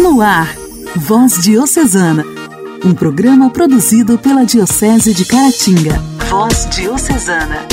[0.00, 0.56] No ar,
[0.96, 2.24] Voz Diocesana,
[2.82, 5.98] um programa produzido pela Diocese de Caratinga.
[6.30, 7.66] Voz Diocesana.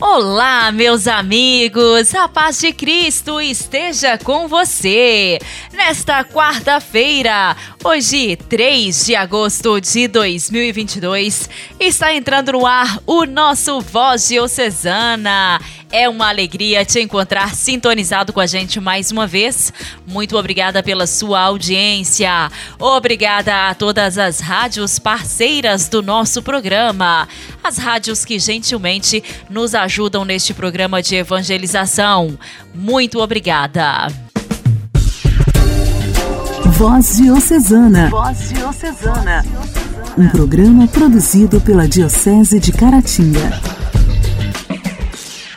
[0.00, 2.12] Olá, meus amigos!
[2.16, 5.38] A paz de Cristo esteja com você!
[5.72, 11.48] Nesta quarta-feira, hoje, 3 de agosto de 2022,
[11.78, 15.60] está entrando no ar o nosso Voz Diocesana.
[15.92, 19.72] É uma alegria te encontrar sintonizado com a gente mais uma vez.
[20.06, 22.48] Muito obrigada pela sua audiência.
[22.78, 27.26] Obrigada a todas as rádios parceiras do nosso programa.
[27.62, 32.38] As rádios que gentilmente nos ajudam neste programa de evangelização.
[32.72, 34.06] Muito obrigada.
[36.66, 38.08] Voz Diocesana.
[38.10, 39.44] Voz Diocesana.
[40.16, 43.79] Um programa produzido pela Diocese de Caratinga.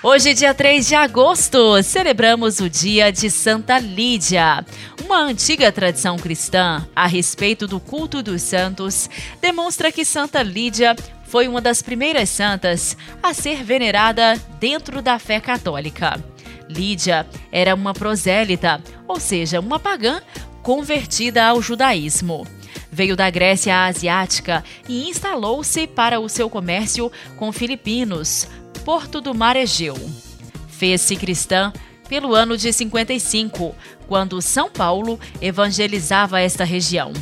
[0.06, 4.66] Hoje, dia 3 de agosto, celebramos o dia de Santa Lídia.
[5.06, 11.48] Uma antiga tradição cristã a respeito do culto dos santos demonstra que Santa Lídia foi
[11.48, 16.22] uma das primeiras santas a ser venerada dentro da fé católica.
[16.67, 20.22] Lídia era uma prosélita, ou seja, uma pagã
[20.62, 22.45] convertida ao judaísmo.
[22.92, 28.48] Veio da Grécia Asiática e instalou-se para o seu comércio com filipinos,
[28.84, 29.95] Porto do Mar Egeu.
[30.67, 31.72] Fez-se cristã
[32.09, 33.73] pelo ano de 55,
[34.08, 37.14] quando São Paulo evangelizava esta região.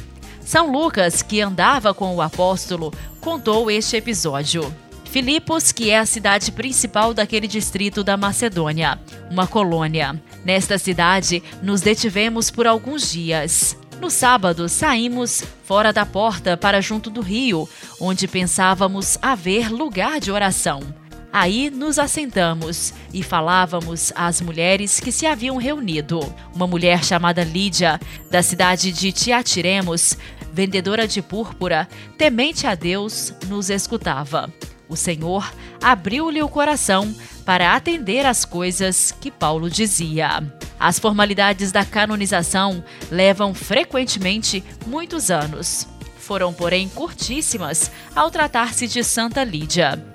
[0.44, 4.74] São Lucas, que andava com o apóstolo, contou este episódio.
[5.06, 10.20] Filipos, que é a cidade principal daquele distrito da Macedônia, uma colônia.
[10.44, 13.78] Nesta cidade, nos detivemos por alguns dias.
[14.00, 20.32] No sábado, saímos fora da porta para junto do rio, onde pensávamos haver lugar de
[20.32, 21.01] oração.
[21.34, 26.20] Aí nos assentamos e falávamos às mulheres que se haviam reunido.
[26.54, 30.18] Uma mulher chamada Lídia, da cidade de Tiatiremos,
[30.52, 34.52] vendedora de púrpura, temente a Deus, nos escutava.
[34.90, 35.50] O Senhor
[35.82, 40.44] abriu-lhe o coração para atender às coisas que Paulo dizia.
[40.78, 45.88] As formalidades da canonização levam frequentemente muitos anos.
[46.18, 50.11] Foram, porém, curtíssimas ao tratar-se de Santa Lídia.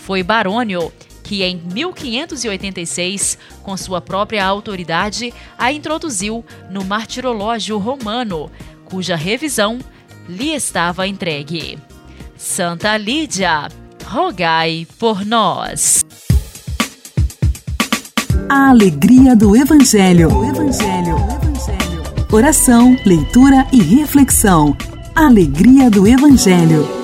[0.00, 0.92] Foi Barônio
[1.30, 8.50] que em 1586, com sua própria autoridade, a introduziu no martirológio romano,
[8.84, 9.78] cuja revisão
[10.28, 11.78] lhe estava entregue.
[12.36, 13.68] Santa Lídia,
[14.04, 16.04] rogai por nós.
[18.48, 20.30] A alegria do Evangelho.
[20.44, 21.16] Evangelho.
[21.16, 22.02] Evangelho.
[22.32, 24.76] Oração, leitura e reflexão.
[25.14, 26.99] Alegria do Evangelho.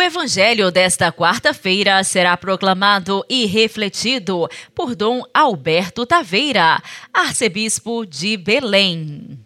[0.00, 9.38] O evangelho desta quarta-feira será proclamado e refletido por Dom Alberto Taveira, arcebispo de Belém.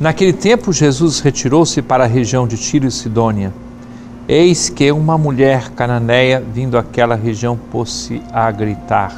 [0.00, 3.52] Naquele tempo, Jesus retirou-se para a região de Tiro e Sidônia.
[4.28, 9.12] Eis que uma mulher cananeia, vindo àquela região, pôs-se a gritar: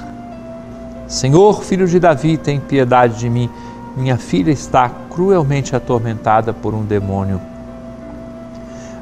[1.07, 3.51] Senhor, filho de Davi, tem piedade de mim.
[3.95, 7.41] Minha filha está cruelmente atormentada por um demônio.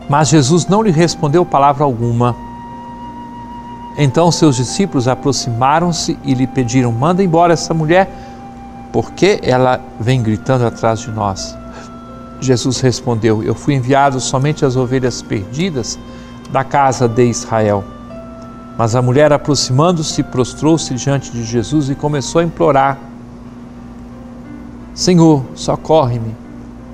[0.09, 2.34] Mas Jesus não lhe respondeu palavra alguma.
[3.99, 8.11] Então seus discípulos aproximaram-se e lhe pediram: Manda embora essa mulher,
[8.91, 11.58] porque ela vem gritando atrás de nós.
[12.41, 15.99] Jesus respondeu: Eu fui enviado somente às ovelhas perdidas
[16.50, 17.84] da casa de Israel.
[18.76, 22.99] Mas a mulher, aproximando-se, prostrou-se diante de Jesus e começou a implorar:
[24.94, 26.34] Senhor, socorre-me.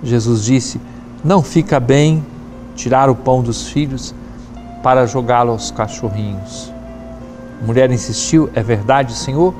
[0.03, 0.81] Jesus disse:
[1.23, 2.25] Não fica bem
[2.75, 4.15] tirar o pão dos filhos
[4.83, 6.73] para jogá-lo aos cachorrinhos.
[7.63, 9.55] A mulher insistiu: É verdade, Senhor,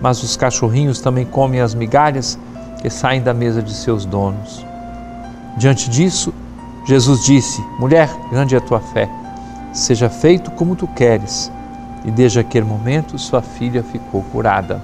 [0.00, 2.38] mas os cachorrinhos também comem as migalhas
[2.80, 4.69] que saem da mesa de seus donos.
[5.56, 6.32] Diante disso,
[6.86, 9.08] Jesus disse: Mulher, grande é a tua fé,
[9.72, 11.50] seja feito como tu queres.
[12.04, 14.82] E desde aquele momento, sua filha ficou curada.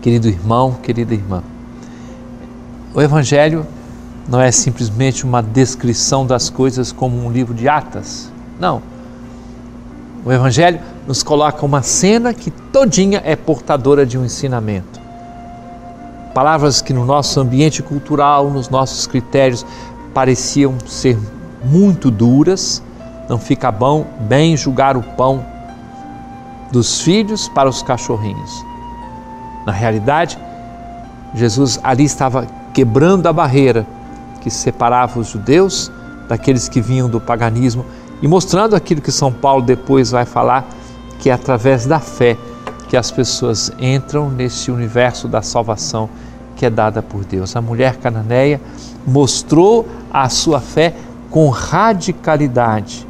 [0.00, 1.42] Querido irmão, querida irmã,
[2.94, 3.66] o Evangelho
[4.28, 8.32] não é simplesmente uma descrição das coisas como um livro de atas.
[8.58, 8.82] Não.
[10.24, 14.97] O Evangelho nos coloca uma cena que todinha é portadora de um ensinamento.
[16.34, 19.64] Palavras que no nosso ambiente cultural, nos nossos critérios,
[20.14, 21.18] pareciam ser
[21.64, 22.82] muito duras,
[23.28, 25.44] não fica bom bem julgar o pão
[26.70, 28.64] dos filhos para os cachorrinhos.
[29.66, 30.38] Na realidade,
[31.34, 33.86] Jesus ali estava quebrando a barreira
[34.40, 35.90] que separava os judeus
[36.28, 37.84] daqueles que vinham do paganismo
[38.22, 40.66] e mostrando aquilo que São Paulo depois vai falar,
[41.18, 42.36] que é através da fé
[42.88, 46.08] que as pessoas entram nesse universo da salvação
[46.56, 47.54] que é dada por Deus.
[47.54, 48.60] A mulher cananeia
[49.06, 50.94] mostrou a sua fé
[51.30, 53.06] com radicalidade.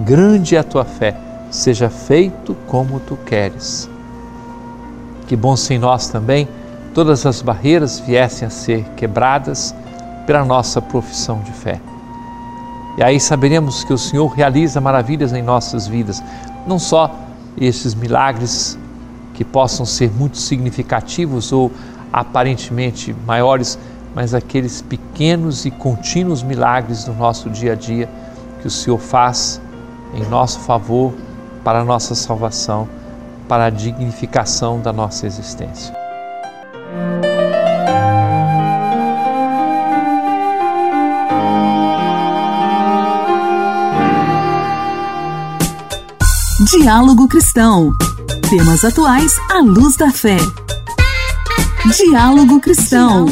[0.00, 1.16] Grande é a tua fé,
[1.50, 3.88] seja feito como tu queres.
[5.26, 6.48] Que bom se em nós também
[6.92, 9.74] todas as barreiras viessem a ser quebradas
[10.26, 11.80] pela nossa profissão de fé.
[12.98, 16.22] E aí saberemos que o Senhor realiza maravilhas em nossas vidas,
[16.66, 17.14] não só
[17.56, 18.78] esses milagres
[19.38, 21.70] que possam ser muito significativos ou
[22.12, 23.78] aparentemente maiores,
[24.12, 28.08] mas aqueles pequenos e contínuos milagres do nosso dia a dia
[28.60, 29.60] que o Senhor faz
[30.12, 31.14] em nosso favor,
[31.62, 32.88] para a nossa salvação,
[33.46, 35.94] para a dignificação da nossa existência.
[46.72, 47.92] Diálogo Cristão.
[48.50, 50.38] Temas atuais à luz da fé.
[51.94, 53.26] Diálogo Cristão.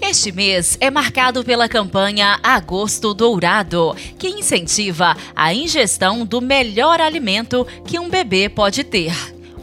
[0.00, 7.66] Este mês é marcado pela campanha Agosto Dourado, que incentiva a ingestão do melhor alimento
[7.84, 9.12] que um bebê pode ter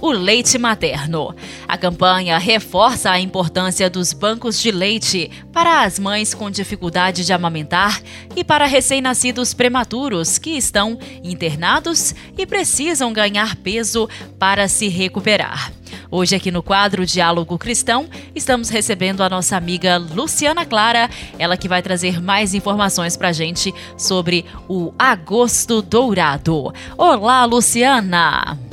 [0.01, 1.35] o leite materno.
[1.67, 7.33] A campanha reforça a importância dos bancos de leite para as mães com dificuldade de
[7.33, 8.01] amamentar
[8.35, 15.71] e para recém-nascidos prematuros que estão internados e precisam ganhar peso para se recuperar.
[16.11, 21.67] Hoje, aqui no quadro Diálogo Cristão, estamos recebendo a nossa amiga Luciana Clara, ela que
[21.67, 26.73] vai trazer mais informações para a gente sobre o Agosto Dourado.
[26.97, 28.68] Olá, Luciana!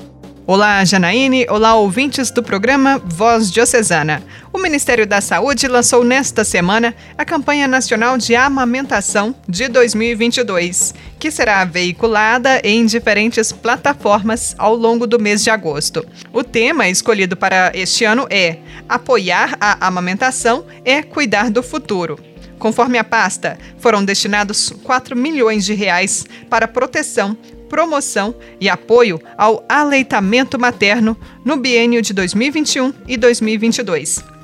[0.48, 1.44] Olá, Janaíne.
[1.50, 4.22] Olá, ouvintes do programa Voz Diocesana.
[4.52, 11.32] O Ministério da Saúde lançou nesta semana a campanha nacional de amamentação de 2022, que
[11.32, 16.06] será veiculada em diferentes plataformas ao longo do mês de agosto.
[16.32, 18.58] O tema escolhido para este ano é
[18.88, 22.20] Apoiar a amamentação é cuidar do futuro.
[22.56, 27.36] Conforme a pasta, foram destinados 4 milhões de reais para proteção,
[27.68, 34.35] promoção e apoio ao aleitamento materno no biênio de 2021 e 2022.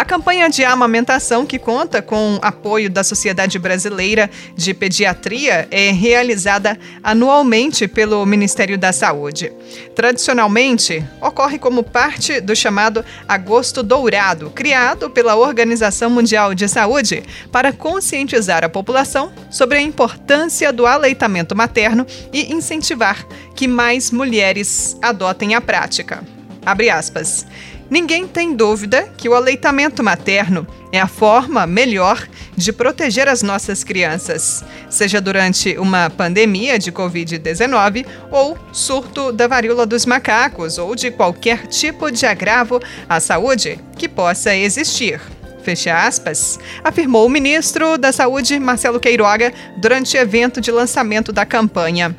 [0.00, 6.78] A campanha de amamentação, que conta com apoio da Sociedade Brasileira de Pediatria, é realizada
[7.02, 9.52] anualmente pelo Ministério da Saúde.
[9.94, 17.22] Tradicionalmente, ocorre como parte do chamado Agosto Dourado, criado pela Organização Mundial de Saúde
[17.52, 24.96] para conscientizar a população sobre a importância do aleitamento materno e incentivar que mais mulheres
[25.02, 26.24] adotem a prática.
[26.64, 27.46] Abre aspas.
[27.90, 32.24] Ninguém tem dúvida que o aleitamento materno é a forma melhor
[32.56, 39.84] de proteger as nossas crianças, seja durante uma pandemia de Covid-19 ou surto da varíola
[39.84, 45.20] dos macacos ou de qualquer tipo de agravo à saúde que possa existir.
[45.64, 52.16] Fecha aspas, afirmou o ministro da Saúde, Marcelo Queiroga, durante evento de lançamento da campanha.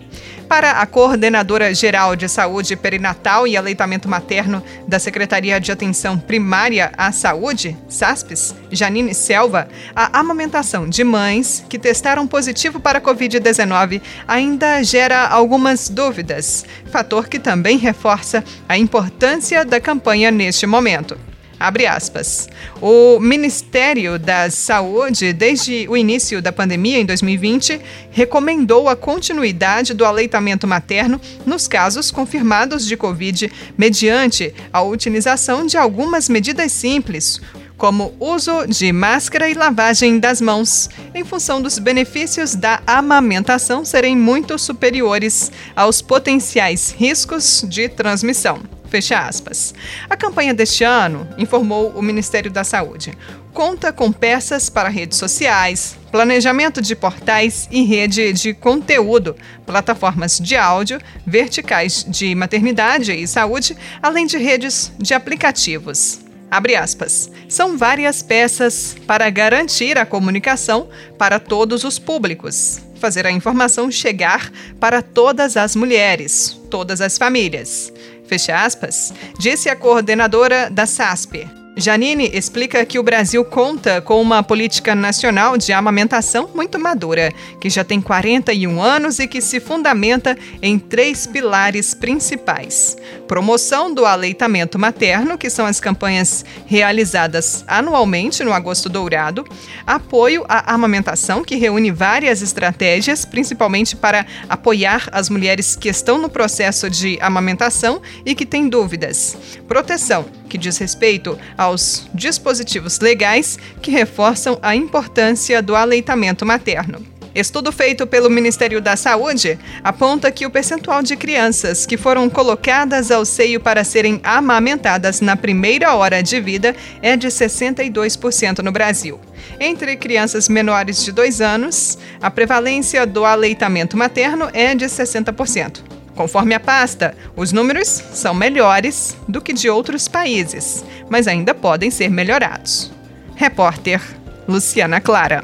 [0.51, 6.91] Para a coordenadora geral de saúde perinatal e aleitamento materno da Secretaria de Atenção Primária
[6.97, 14.01] à Saúde, SASPES, Janine Selva, a amamentação de mães que testaram positivo para a Covid-19
[14.27, 21.30] ainda gera algumas dúvidas, fator que também reforça a importância da campanha neste momento.
[21.61, 22.49] Abre aspas.
[22.81, 30.03] O Ministério da Saúde, desde o início da pandemia em 2020, recomendou a continuidade do
[30.03, 37.39] aleitamento materno nos casos confirmados de Covid, mediante a utilização de algumas medidas simples,
[37.81, 44.15] como uso de máscara e lavagem das mãos, em função dos benefícios da amamentação serem
[44.15, 48.61] muito superiores aos potenciais riscos de transmissão.
[48.87, 49.73] Fecha aspas.
[50.07, 53.17] A campanha deste ano, informou o Ministério da Saúde,
[53.51, 59.35] conta com peças para redes sociais, planejamento de portais e rede de conteúdo,
[59.65, 66.19] plataformas de áudio, verticais de maternidade e saúde, além de redes de aplicativos.
[66.51, 67.31] Abre aspas.
[67.47, 74.51] São várias peças para garantir a comunicação para todos os públicos, fazer a informação chegar
[74.79, 77.91] para todas as mulheres, todas as famílias
[78.31, 81.60] fecha aspas, disse a coordenadora da SASP.
[81.75, 87.69] Janine explica que o Brasil conta com uma política nacional de amamentação muito madura, que
[87.69, 94.77] já tem 41 anos e que se fundamenta em três pilares principais: promoção do aleitamento
[94.77, 99.45] materno, que são as campanhas realizadas anualmente no Agosto Dourado,
[99.87, 106.29] apoio à amamentação, que reúne várias estratégias, principalmente para apoiar as mulheres que estão no
[106.29, 109.37] processo de amamentação e que têm dúvidas,
[109.69, 117.05] proteção que diz respeito aos dispositivos legais que reforçam a importância do aleitamento materno.
[117.33, 123.09] Estudo feito pelo Ministério da Saúde aponta que o percentual de crianças que foram colocadas
[123.09, 129.17] ao seio para serem amamentadas na primeira hora de vida é de 62% no Brasil.
[129.59, 135.90] Entre crianças menores de 2 anos, a prevalência do aleitamento materno é de 60%.
[136.15, 141.89] Conforme a pasta, os números são melhores do que de outros países, mas ainda podem
[141.89, 142.91] ser melhorados.
[143.35, 144.01] Repórter
[144.47, 145.43] Luciana Clara.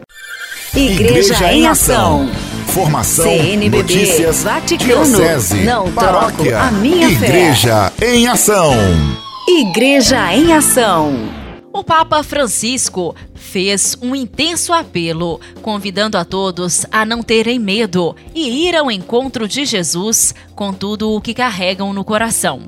[0.76, 2.30] Igreja, Igreja em Ação.
[2.68, 8.14] Formação, CNBB, notícias, Vaticano, diocese, não paróquia, a minha Igreja fé.
[8.16, 8.74] em Ação.
[9.48, 11.37] Igreja em Ação.
[11.78, 18.68] O Papa Francisco fez um intenso apelo, convidando a todos a não terem medo e
[18.68, 22.64] ir ao encontro de Jesus com tudo o que carregam no coração.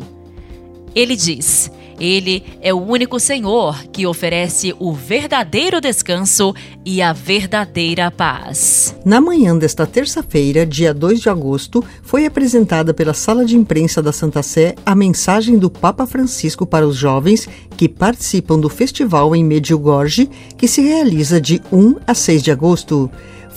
[0.93, 6.53] Ele diz: ele é o único Senhor que oferece o verdadeiro descanso
[6.85, 8.95] e a verdadeira paz.
[9.03, 14.11] Na manhã desta terça-feira, dia 2 de agosto, foi apresentada pela Sala de Imprensa da
[14.11, 19.43] Santa Sé a mensagem do Papa Francisco para os jovens que participam do festival em
[19.43, 23.09] Medjugorje, que se realiza de 1 a 6 de agosto.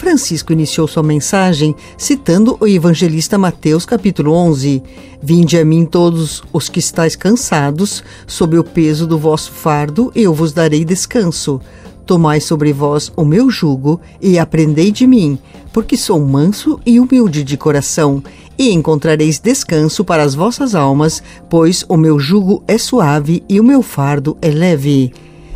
[0.03, 4.83] Francisco iniciou sua mensagem citando o evangelista Mateus capítulo 11:
[5.23, 10.35] Vinde a mim todos os que estáis cansados, sob o peso do vosso fardo, eu
[10.35, 11.61] vos darei descanso.
[12.05, 15.39] Tomai sobre vós o meu jugo e aprendei de mim,
[15.73, 18.21] porque sou manso e humilde de coração,
[18.59, 23.65] e encontrareis descanso para as vossas almas, pois o meu jugo é suave e o
[23.65, 25.13] meu fardo é leve.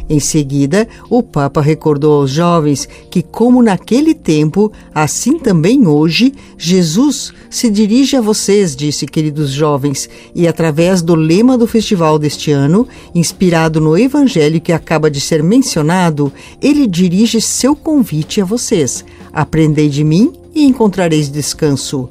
[0.08, 7.32] Em seguida, o Papa recordou aos jovens que, como naquele tempo, assim também hoje, Jesus
[7.50, 12.86] se dirige a vocês, disse, queridos jovens, e através do lema do festival deste ano,
[13.14, 16.32] inspirado no evangelho que acaba de ser mencionado,
[16.62, 22.08] ele dirige seu convite a vocês: Aprendei de mim e encontrareis descanso.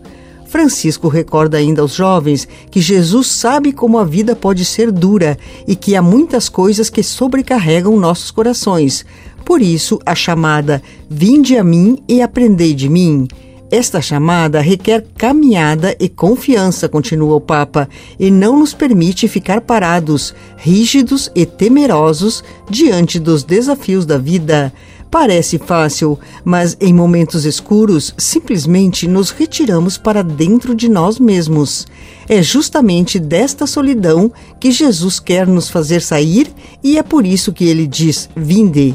[0.55, 5.75] Francisco recorda ainda aos jovens que Jesus sabe como a vida pode ser dura e
[5.75, 9.05] que há muitas coisas que sobrecarregam nossos corações.
[9.43, 13.27] Por isso, a chamada Vinde a mim e aprendei de mim.
[13.69, 20.33] Esta chamada requer caminhada e confiança, continua o Papa, e não nos permite ficar parados,
[20.55, 24.71] rígidos e temerosos diante dos desafios da vida.
[25.15, 31.87] Parece fácil, mas em momentos escuros simplesmente nos retiramos para dentro de nós mesmos.
[32.27, 34.29] É justamente desta solidão
[34.59, 36.53] que Jesus quer nos fazer sair
[36.83, 38.93] e é por isso que ele diz: Vinde.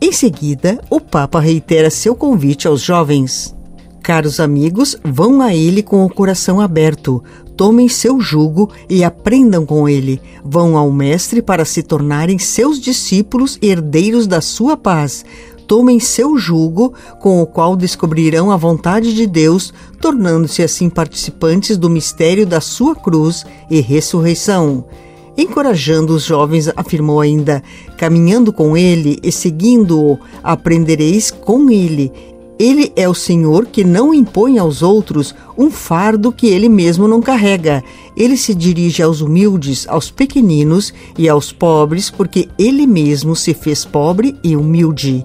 [0.00, 3.54] Em seguida, o Papa reitera seu convite aos jovens.
[4.02, 7.22] Caros amigos, vão a ele com o coração aberto,
[7.54, 10.18] tomem seu jugo e aprendam com ele.
[10.42, 15.22] Vão ao Mestre para se tornarem seus discípulos herdeiros da sua paz
[15.70, 21.88] tomem seu jugo, com o qual descobrirão a vontade de Deus, tornando-se assim participantes do
[21.88, 24.84] mistério da sua cruz e ressurreição.
[25.38, 27.62] Encorajando os jovens, afirmou ainda:
[27.96, 32.10] caminhando com ele e seguindo-o, aprendereis com ele.
[32.58, 37.22] Ele é o Senhor que não impõe aos outros um fardo que ele mesmo não
[37.22, 37.80] carrega.
[38.16, 43.84] Ele se dirige aos humildes, aos pequeninos e aos pobres, porque ele mesmo se fez
[43.84, 45.24] pobre e humilde.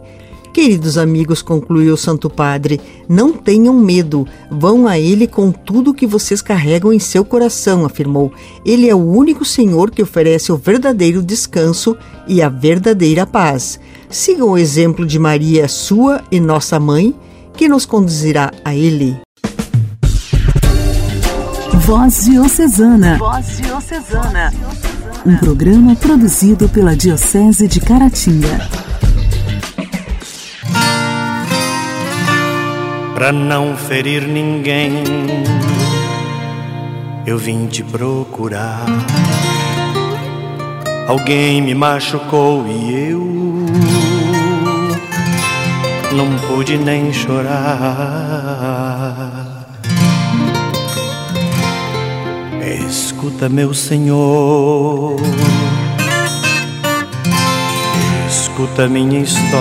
[0.56, 6.08] Queridos amigos, concluiu o Santo Padre, não tenham medo, vão a Ele com tudo que
[6.08, 8.32] vocês carregam em seu coração, afirmou.
[8.66, 13.78] Ele é o único Senhor que oferece o verdadeiro descanso e a verdadeira paz.
[14.10, 17.14] Sigam o exemplo de Maria, sua e nossa mãe,
[17.54, 19.18] que nos conduzirá a Ele.
[21.82, 23.18] Voz Diocesana.
[23.18, 24.54] Voz Diocesana.
[25.26, 28.86] Um programa produzido pela Diocese de Caratinga.
[33.16, 35.02] Pra não ferir ninguém,
[37.26, 38.86] eu vim te procurar.
[41.08, 43.22] Alguém me machucou e eu
[46.12, 47.56] não pude nem chorar.
[52.86, 55.16] Escuta, meu Senhor,
[58.28, 59.56] escuta minha história.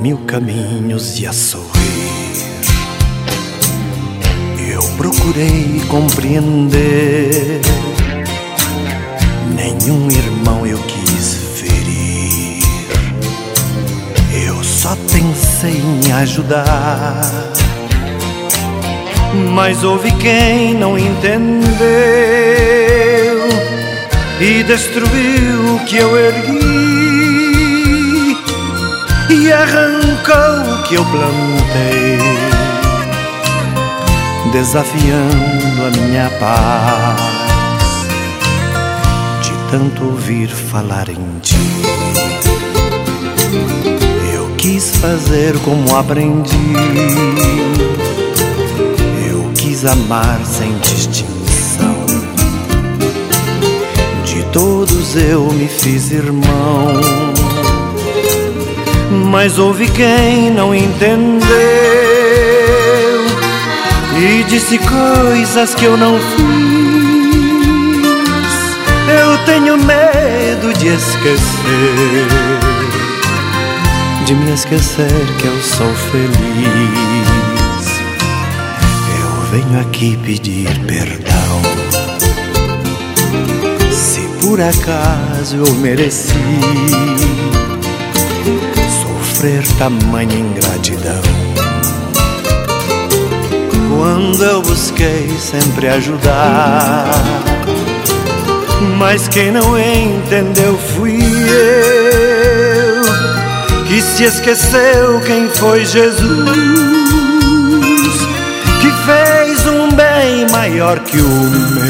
[0.00, 1.70] Mil caminhos e a sorrir,
[4.72, 7.60] eu procurei compreender.
[9.54, 12.62] Nenhum irmão eu quis ferir.
[14.46, 17.50] Eu só pensei em ajudar
[19.54, 21.80] mas houve quem não entendeu
[24.40, 26.69] e destruiu o que eu ergui
[29.30, 32.18] e arrancou o que eu plantei,
[34.52, 37.20] desafiando a minha paz
[39.42, 41.56] de tanto ouvir falar em ti.
[44.34, 46.56] Eu quis fazer como aprendi
[49.80, 51.94] quis amar sem distinção.
[54.24, 57.00] De todos eu me fiz irmão,
[59.10, 61.46] mas houve quem não entendeu
[64.18, 66.40] e disse coisas que eu não fiz.
[69.08, 72.28] Eu tenho medo de esquecer,
[74.24, 77.20] de me esquecer que eu sou feliz
[79.50, 81.60] venho aqui pedir perdão.
[83.90, 86.32] Se por acaso eu mereci
[89.40, 91.22] sofrer tamanha ingratidão.
[93.88, 97.06] Quando eu busquei sempre ajudar,
[98.98, 103.02] mas quem não entendeu fui eu,
[103.86, 106.90] que se esqueceu quem foi Jesus
[110.52, 111.80] maior que o meu.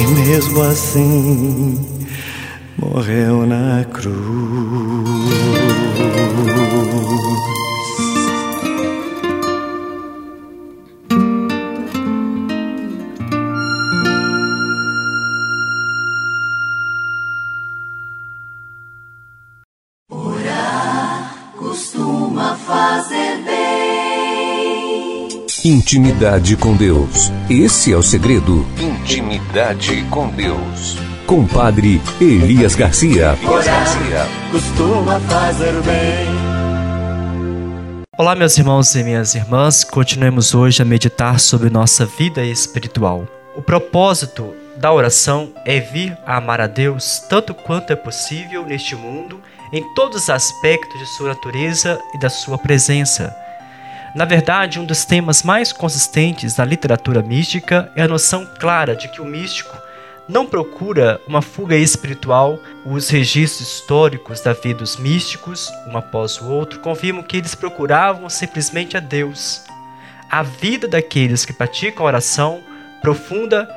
[0.00, 1.91] E mesmo assim
[2.92, 4.12] morreu na cruz.
[25.64, 27.30] Intimidade com Deus.
[27.48, 28.66] Esse é o segredo.
[28.80, 31.11] Intimidade com Deus.
[31.32, 33.38] Com Padre Elias Garcia.
[33.40, 34.26] Elias Garcia.
[34.50, 36.26] Costuma fazer bem.
[38.18, 39.82] Olá, meus irmãos e minhas irmãs.
[39.82, 43.26] Continuemos hoje a meditar sobre nossa vida espiritual.
[43.56, 48.94] O propósito da oração é vir a amar a Deus tanto quanto é possível neste
[48.94, 49.40] mundo,
[49.72, 53.34] em todos os aspectos de sua natureza e da sua presença
[54.14, 59.08] na verdade, um dos temas mais consistentes da literatura mística é a noção clara de
[59.08, 59.74] que o místico
[60.32, 62.58] não procura uma fuga espiritual.
[62.86, 68.28] Os registros históricos da vida dos místicos, um após o outro, confirmam que eles procuravam
[68.30, 69.62] simplesmente a Deus.
[70.30, 72.62] A vida daqueles que praticam a oração
[73.02, 73.68] profunda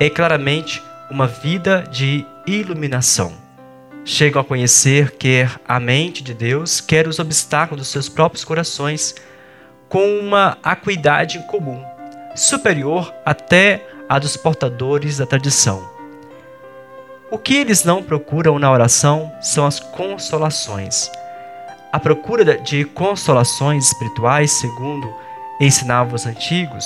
[0.00, 3.34] é claramente uma vida de iluminação.
[4.04, 9.16] Chegam a conhecer quer a mente de Deus, quer os obstáculos dos seus próprios corações
[9.88, 11.84] com uma acuidade comum,
[12.36, 15.95] superior até a dos portadores da tradição.
[17.30, 21.10] O que eles não procuram na oração são as consolações.
[21.92, 25.12] A procura de consolações espirituais, segundo
[25.60, 26.84] ensinavam os antigos,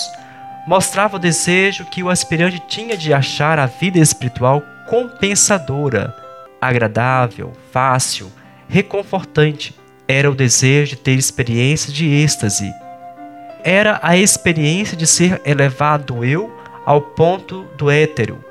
[0.66, 6.14] mostrava o desejo que o aspirante tinha de achar a vida espiritual compensadora,
[6.60, 8.32] agradável, fácil,
[8.66, 9.78] reconfortante.
[10.08, 12.72] Era o desejo de ter experiência de êxtase,
[13.62, 16.50] era a experiência de ser elevado eu
[16.86, 18.49] ao ponto do hétero.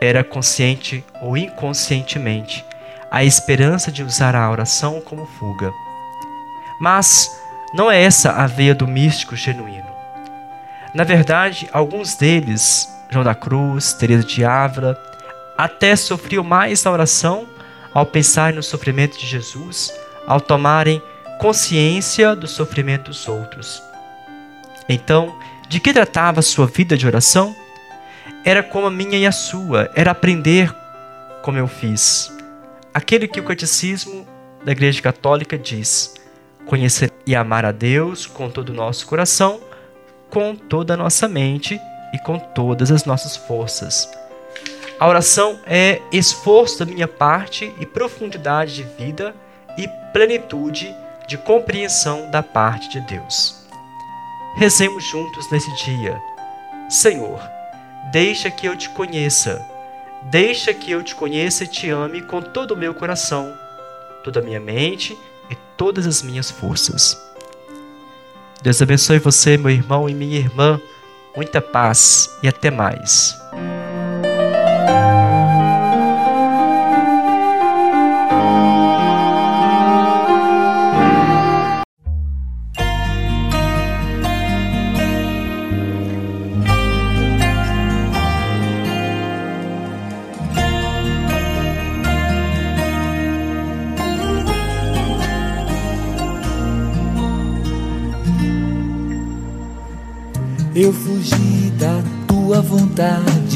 [0.00, 2.64] Era consciente ou inconscientemente
[3.10, 5.72] a esperança de usar a oração como fuga.
[6.80, 7.30] Mas
[7.72, 9.86] não é essa a veia do místico genuíno.
[10.94, 14.96] Na verdade, alguns deles, João da Cruz, Teresa de Ávila,
[15.56, 17.46] até sofriam mais na oração
[17.94, 19.92] ao pensar no sofrimento de Jesus,
[20.26, 21.02] ao tomarem
[21.38, 23.82] consciência do sofrimento dos outros.
[24.88, 25.34] Então,
[25.68, 27.54] de que tratava sua vida de oração?
[28.46, 30.72] Era como a minha e a sua, era aprender
[31.42, 32.32] como eu fiz.
[32.94, 34.24] Aquele que o catecismo
[34.64, 36.14] da Igreja Católica diz:
[36.64, 39.60] conhecer e amar a Deus com todo o nosso coração,
[40.30, 41.80] com toda a nossa mente
[42.14, 44.08] e com todas as nossas forças.
[45.00, 49.34] A oração é esforço da minha parte e profundidade de vida
[49.76, 50.94] e plenitude
[51.26, 53.66] de compreensão da parte de Deus.
[54.56, 56.16] Rezemos juntos nesse dia.
[56.88, 57.55] Senhor,
[58.10, 59.64] deixa que eu te conheça.
[60.24, 63.56] Deixa que eu te conheça e te ame com todo o meu coração,
[64.24, 65.16] toda a minha mente
[65.50, 67.16] e todas as minhas forças.
[68.62, 70.80] Deus abençoe você, meu irmão e minha irmã.
[71.36, 73.36] Muita paz e até mais.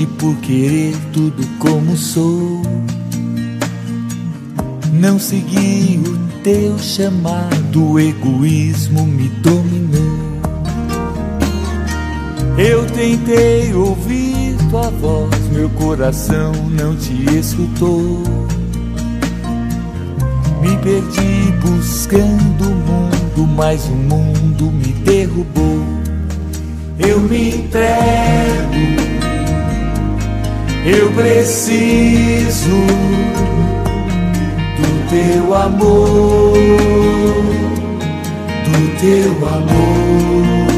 [0.06, 2.62] Por querer tudo como sou.
[4.92, 10.40] Não segui o teu chamado, o egoísmo me dominou.
[12.58, 18.22] Eu tentei ouvir tua voz, meu coração não te escutou.
[20.60, 26.00] Me perdi buscando o mundo, mas o mundo me derrubou
[27.00, 29.09] eu me entrego,
[30.84, 32.70] eu preciso
[34.78, 36.56] do teu amor,
[38.64, 40.70] do teu amor.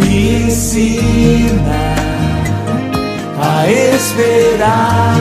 [0.00, 1.94] Me ensina
[3.40, 5.16] a esperar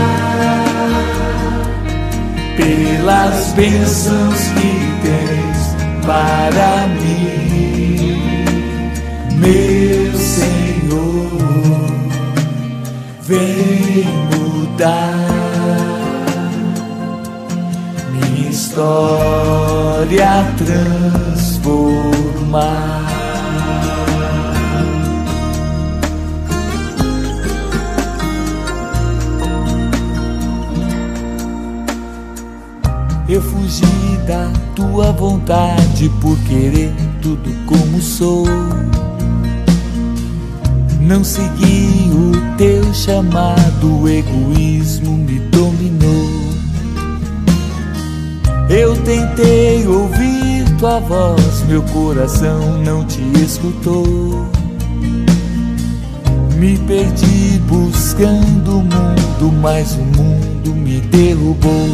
[2.57, 4.71] pelas bênçãos que
[5.03, 7.76] tens para mim
[13.27, 15.27] vem mudar
[18.09, 21.67] minha história, transformar.
[33.27, 33.83] Eu fugi
[34.25, 38.45] da tua vontade por querer tudo como sou.
[41.07, 46.27] Não segui o teu chamado, o egoísmo me dominou.
[48.69, 54.45] Eu tentei ouvir tua voz, meu coração não te escutou.
[56.57, 61.87] Me perdi buscando o mundo, mas o mundo me derrubou.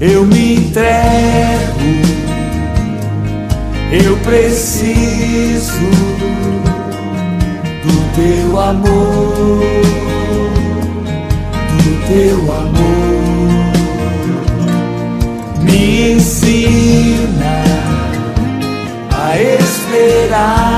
[0.00, 1.80] Eu me entrego,
[3.90, 5.80] eu preciso
[7.86, 9.60] do teu amor,
[11.78, 13.76] do teu amor.
[15.62, 17.62] Me ensina
[19.12, 20.72] a esperar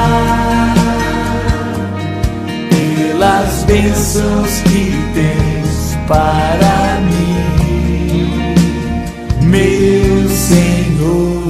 [2.70, 7.36] pelas bênçãos que tens para mim,
[9.42, 11.48] meu Senhor.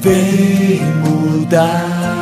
[0.00, 2.19] Vem mudar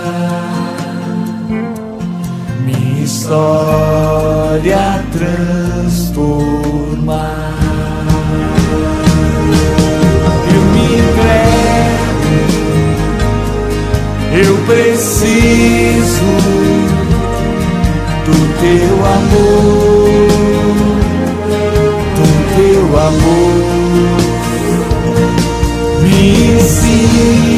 [3.28, 6.56] história transformar.
[10.54, 12.32] Eu me entrego,
[14.32, 16.30] eu preciso
[18.24, 20.28] do teu amor,
[22.16, 23.58] do teu amor.
[26.00, 26.18] Me
[26.56, 27.57] ensina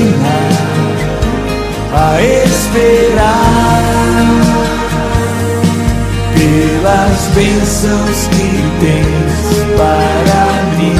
[6.80, 9.36] pelas bênçãos que tens
[9.76, 10.44] para
[10.78, 10.96] mim,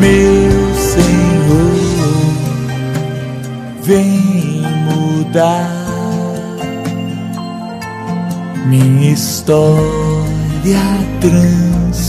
[0.00, 1.78] meu Senhor,
[3.84, 5.70] vem mudar
[8.66, 10.82] minha história,
[11.20, 12.02] transformar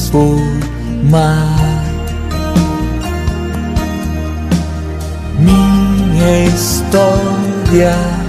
[5.40, 8.24] minha história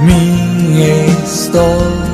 [0.00, 2.13] minha história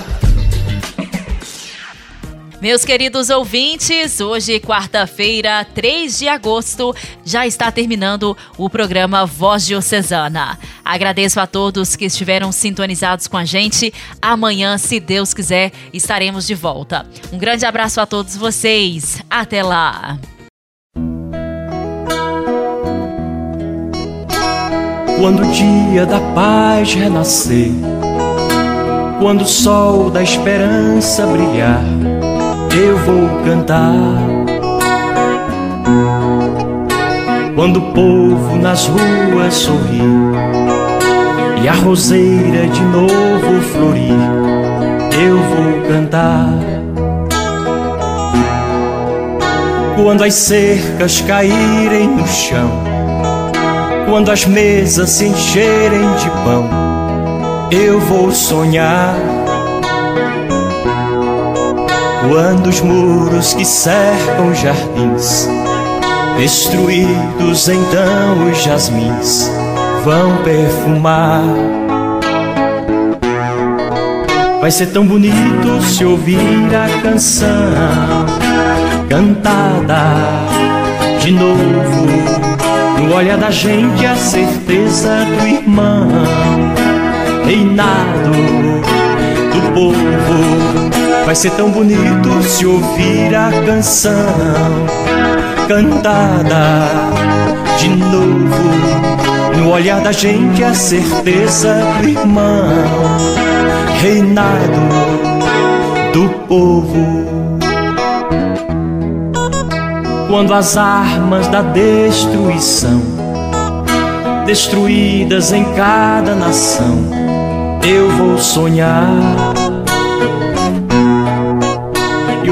[2.61, 6.95] Meus queridos ouvintes, hoje, quarta-feira, 3 de agosto,
[7.25, 10.59] já está terminando o programa Voz Diocesana.
[10.85, 13.91] Agradeço a todos que estiveram sintonizados com a gente.
[14.21, 17.03] Amanhã, se Deus quiser, estaremos de volta.
[17.33, 19.23] Um grande abraço a todos vocês.
[19.27, 20.19] Até lá!
[25.17, 27.71] Quando o dia da paz renascer,
[29.19, 32.10] quando o sol da esperança brilhar,
[32.75, 33.93] eu vou cantar.
[37.53, 40.01] Quando o povo nas ruas sorrir
[41.61, 44.15] e a roseira de novo florir,
[45.21, 46.53] eu vou cantar.
[50.01, 52.71] Quando as cercas caírem no chão,
[54.09, 56.69] quando as mesas se encherem de pão,
[57.69, 59.30] eu vou sonhar.
[62.31, 65.49] Quando os muros que cercam jardins,
[66.37, 69.51] destruídos então os jasmins,
[70.05, 71.43] vão perfumar.
[74.61, 77.49] Vai ser tão bonito se ouvir a canção
[79.09, 80.15] cantada
[81.19, 82.07] de novo.
[82.97, 86.07] No olhar da gente a certeza do irmão,
[87.43, 88.31] reinado
[89.51, 91.10] do povo.
[91.25, 94.13] Vai ser tão bonito se ouvir a canção
[95.67, 96.89] cantada
[97.77, 99.57] de novo.
[99.57, 102.67] No olhar da gente a certeza do irmão,
[104.01, 104.81] reinado
[106.13, 107.31] do povo
[110.31, 113.01] quando as armas da destruição,
[114.45, 117.03] destruídas em cada nação,
[117.83, 119.60] eu vou sonhar.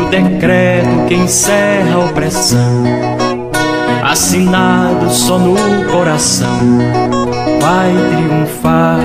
[0.09, 2.83] Decreto que encerra a opressão,
[4.03, 5.55] assinado só no
[5.91, 6.59] coração,
[7.61, 8.99] vai triunfar.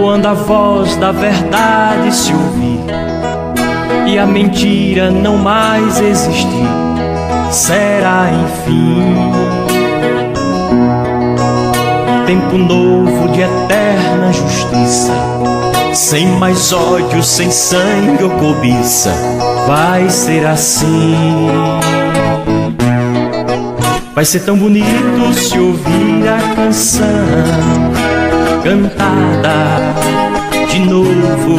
[0.00, 2.80] Quando a voz da verdade se ouvir
[4.06, 6.68] e a mentira não mais existir,
[7.50, 9.14] será enfim.
[12.26, 15.12] Tempo novo de eterna justiça,
[15.94, 19.12] sem mais ódio, sem sangue ou cobiça,
[19.66, 21.14] vai ser assim.
[24.14, 27.04] Vai ser tão bonito se ouvir a canção
[28.62, 29.80] cantada
[30.70, 31.58] de novo.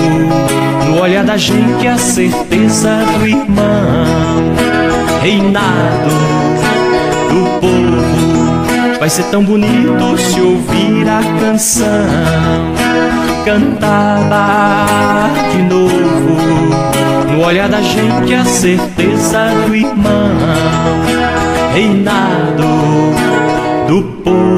[0.89, 4.53] No olhar da gente a certeza do irmão,
[5.21, 6.54] reinado.
[8.99, 11.85] Vai ser tão bonito se ouvir a canção
[13.45, 16.35] cantada de novo.
[17.31, 20.31] No olhar da gente a certeza do irmão,
[21.73, 22.63] reinado
[23.87, 24.55] do povo.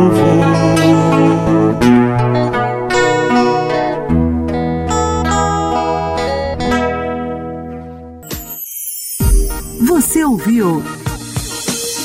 [9.81, 10.83] Você ouviu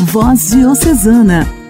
[0.00, 1.46] Voz Diocesana,